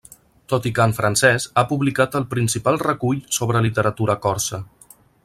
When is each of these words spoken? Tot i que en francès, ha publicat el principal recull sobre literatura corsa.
Tot 0.51 0.63
i 0.69 0.71
que 0.77 0.87
en 0.91 0.93
francès, 0.99 1.45
ha 1.61 1.65
publicat 1.73 2.17
el 2.21 2.25
principal 2.31 2.81
recull 2.85 3.21
sobre 3.39 3.63
literatura 3.67 4.17
corsa. 4.25 4.65